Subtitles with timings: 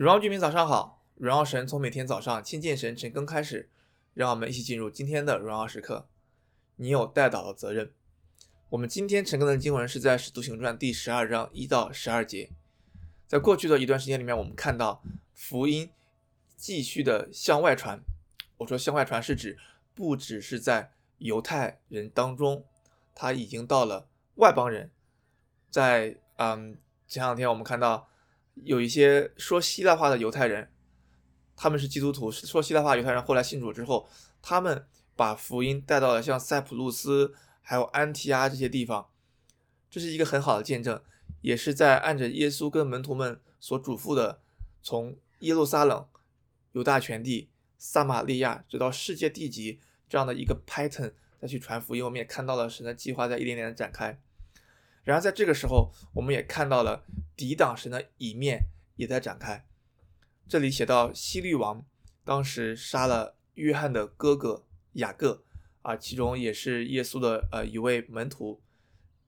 [0.00, 3.68] 荣耀居民早上好，荣耀神从每天早上亲近神晨更开始，
[4.14, 6.08] 让我们一起进入今天的荣耀时刻。
[6.76, 7.92] 你有代祷的责任。
[8.70, 12.48] 我们今天晨更的经文是在《使徒行传》第十二章一到十二节。
[13.26, 15.02] 在过去的一段时间里面，我们看到
[15.34, 15.90] 福音
[16.56, 18.00] 继续的向外传。
[18.56, 19.58] 我说向外传是指
[19.94, 22.64] 不只是在犹太人当中，
[23.14, 24.90] 他已经到了外邦人。
[25.68, 28.08] 在嗯，前两天我们看到
[28.54, 30.70] 有一些说希腊话的犹太人，
[31.56, 34.08] 他们是基督徒，说希腊话犹太人后来信主之后，
[34.42, 34.86] 他们
[35.16, 39.08] 把福音带到了像塞浦路斯还有安提阿这些地方，
[39.90, 41.00] 这是一个很好的见证。
[41.42, 44.42] 也是在按着耶稣跟门徒们所嘱咐的，
[44.82, 46.06] 从耶路撒冷、
[46.72, 52.04] 犹大全地、撒玛利亚，直到世界地极这样的一个 pattern 再去传福音。
[52.04, 54.20] 我们也看到了神的计划在一点点的展开。
[55.02, 57.06] 然而在这个时候，我们也看到了
[57.40, 59.66] 抵挡神的一面也在展开。
[60.46, 61.86] 这里写到希律王
[62.22, 65.42] 当时杀了约翰的哥哥雅各
[65.80, 68.60] 啊，其中也是耶稣的呃一位门徒，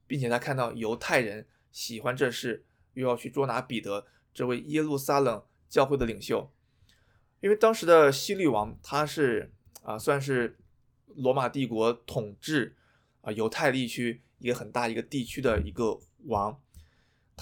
[0.05, 1.47] 并且他看到犹太人。
[1.71, 6.53] 喜欢这事，又要去捉拿彼得这位耶路撒冷教会的领袖，
[7.39, 10.59] 因为当时的希律王他是啊，算是
[11.15, 12.75] 罗马帝国统治
[13.21, 16.61] 啊犹太地区一个很大一个地区的一个王，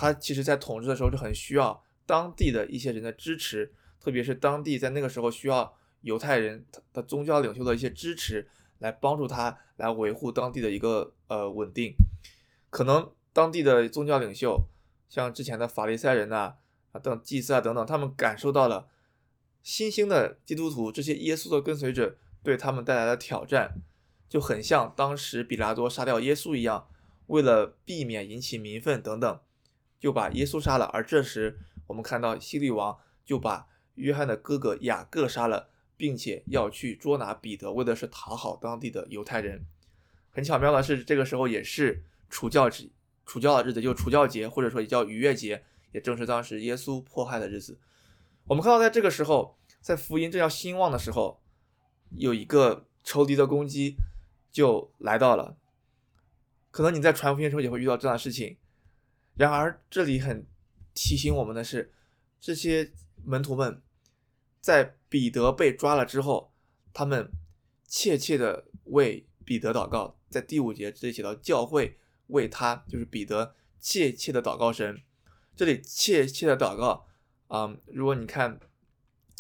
[0.02, 8.48] 他其实在统治的时候就很需要当地的一些人的支持，特别是当地在那个时候需要犹太人的宗教领袖的一些支持，
[8.80, 11.94] 来帮助他来维护当地的一个呃稳定，
[12.72, 13.12] 可能。
[13.34, 14.62] 当地的宗教领袖，
[15.08, 16.56] 像之前的法利赛人呐
[16.92, 18.90] 啊，等祭司啊等等，他们感受到了
[19.64, 23.76] 新兴的基督徒这些耶稣的跟随者对他们带来的挑战，
[24.28, 26.90] 就很像当时比拉多杀掉耶稣一样，
[27.28, 29.40] 为了避免引起民愤等等，
[30.02, 30.84] 就把耶稣杀了。
[30.88, 31.58] 而这时
[31.88, 39.66] 我们看到希律王就把约翰的哥哥雅各杀了，并且要去捉拿彼得，为的是讨好当地的犹太人。
[40.32, 42.90] 很巧妙的是，这个时候也是除酵节。
[43.24, 47.80] 除教的日子，就除教节，或者说也叫逾越节，也正是当时耶稣迫害的日子。
[48.46, 51.42] 我们看到，在这个时候，在福音正要兴旺的时候，
[52.18, 53.96] 有一个仇敌的攻击
[54.52, 55.56] 就来到了。
[56.72, 58.58] 可能你在传福音的时候也会遇到这样的事情。
[59.36, 60.46] 然而，这里很
[60.94, 61.94] 提醒我们的是，
[62.40, 62.92] 这些
[63.24, 63.82] 门徒们
[64.60, 66.54] 在彼得被抓了之后，
[66.94, 67.32] 他们
[67.88, 70.18] 切切的为彼得祷告。
[70.30, 71.98] 在第五节这里写到教会。
[72.32, 75.02] 为他就是彼得切切的祷告神，
[75.54, 77.06] 这里切切的祷告
[77.48, 78.58] 啊、嗯，如果你看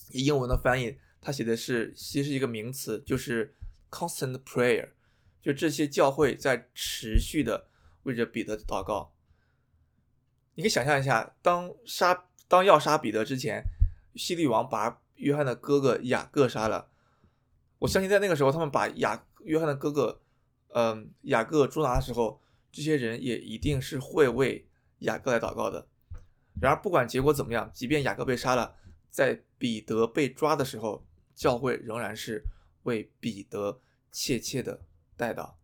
[0.09, 3.55] 英文的翻译，它写的是其实是一个名词，就是
[3.89, 4.89] constant prayer，
[5.41, 7.69] 就这些教会在持续的
[8.03, 9.13] 为着彼得祷告。
[10.55, 13.63] 你可以想象一下，当杀当要杀彼得之前，
[14.15, 16.89] 希律王把约翰的哥哥雅各杀了，
[17.79, 20.21] 我相信在那个时候，他们把雅约翰的哥哥
[20.69, 22.39] 嗯雅各捉拿的时候。
[22.73, 24.65] 这些人也一定是会为
[24.99, 25.89] 雅各来祷告的。
[26.61, 28.77] 然而，不管结果怎么样，即便雅各被杀了，
[29.09, 32.45] 在彼得被抓的时候，教会仍然是
[32.83, 34.79] 为彼得切切的
[35.17, 35.55] 代祷。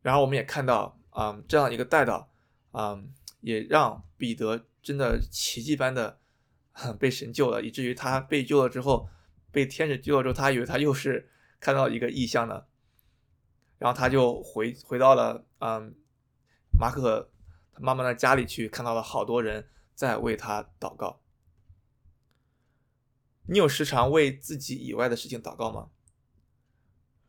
[0.00, 2.26] 然后，我们也看到，嗯，这样一个代祷，
[2.72, 6.20] 嗯，也让彼得真的奇迹般的
[6.98, 9.08] 被神救了，以至于他被救了之后，
[9.50, 12.64] 被天使救了之后，他以为他又是看到一个异象呢。
[13.78, 15.94] 然后他就回回到了嗯，
[16.78, 17.30] 马可
[17.72, 21.20] 他妈妈的家里去，看到了好多人在为他祷告。
[23.46, 25.88] 你有时常为自己以外的事情祷告吗？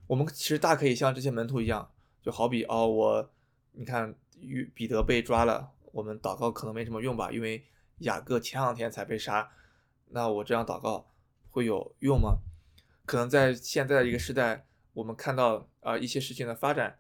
[0.08, 3.34] 我们其实大可以像这些门徒一样，就好比哦，我
[3.72, 7.64] 你看，与彼得被抓了，我们祷告可能没什么用吧，因为
[8.00, 9.52] 雅各前两天才被杀，
[10.09, 11.12] 那我这样祷告
[11.50, 12.38] 会有用吗？
[13.06, 14.66] 可能在现在的一个时代。
[14.94, 17.00] 我们看到啊、一些事情的发展，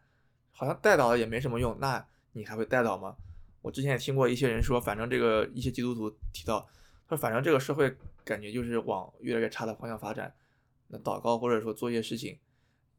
[0.53, 3.17] 好像代祷了也没什么用，那你还会代祷吗？
[3.61, 6.61] 我之前也听过一些人说，反正这个一些基督徒提到，
[7.05, 7.93] 他说反正这个社会
[8.23, 10.33] 感觉就是往越来越差的方向发展，
[10.87, 12.39] 那祷告或者说做一些事情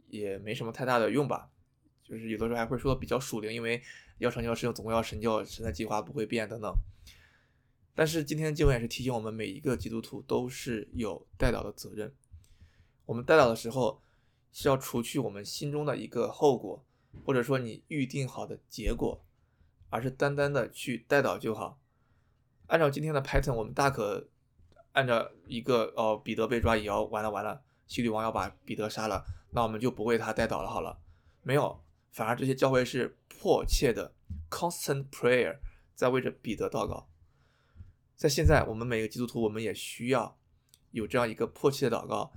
[0.09, 1.49] 也没什么太大的用吧，
[2.13, 3.83] 就是有的时候还会说比较属灵，因为
[4.19, 6.73] 要成就事情总归要神就神的计划不会变等等。
[7.95, 12.15] 但是今天的经文也是提醒我们，每一个基督徒都是有代祷的责任，
[13.07, 14.01] 我们代祷的时候。
[14.55, 16.85] 是要除去我们心中的一个后果，
[17.25, 19.19] 或者说你预定好的结果，
[19.89, 21.81] 而是单单的去代祷就好。
[22.67, 24.29] 按照今天的 pattern，我们大可
[24.93, 31.01] 按照一个哦，彼得被抓也要完了完了，希律王要把彼得杀了，那我们就不为他代祷了好了。
[31.43, 31.83] 没有，
[32.13, 34.15] 反而这些教会是迫切的
[34.49, 35.59] constant prayer，
[35.95, 37.09] 在为着彼得祷告。
[38.15, 40.39] 在现在，我们每个基督徒，我们也需要
[40.93, 42.33] 有这样一个迫切的祷告，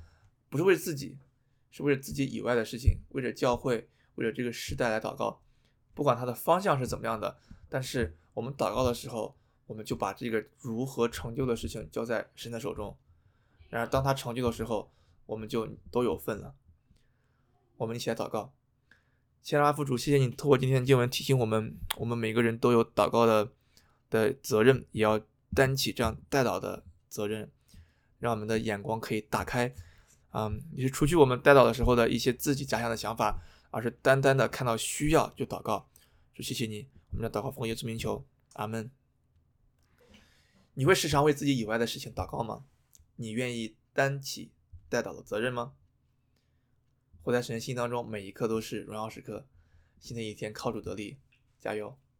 [0.50, 1.20] 不是为自己，
[1.70, 5.42] 是为了自己以外的事情，为了教会，为了这个时代来祷告。
[5.94, 7.38] 不管它的方向是怎么样的，
[7.70, 9.38] 但是我们祷告的时候，
[9.68, 12.98] 我们就把这个如何成就的事情交在神的手中。
[13.70, 14.92] 然而，当他成就的时候，
[15.26, 16.56] 我们就都有份了。
[17.78, 18.55] 我们一起来祷告，
[19.46, 23.48] 亲爱的父主，谢谢你透过今天的经文提醒我们，我们每个人都有祷告的
[24.10, 25.22] 的责任，也要
[25.54, 27.48] 担起这样代祷的责任，
[28.18, 29.72] 让我们的眼光可以打开，
[30.32, 33.40] 嗯，也是除去我们代祷的时候的一些自己假想的想法。
[33.70, 35.90] 而是单单的看到需要就祷告，
[36.34, 38.90] 说谢谢你，我们的祷告奉耶稣名求，阿门。
[40.74, 42.64] 你会时常为自己以外的事情祷告吗？
[43.18, 44.52] 你愿意担起
[44.88, 45.74] 代祷的责任吗？
[47.26, 49.48] 活在神心当中，每一刻都是荣耀时刻。
[50.00, 51.18] 新的一天靠主得力，
[51.60, 51.98] 加油。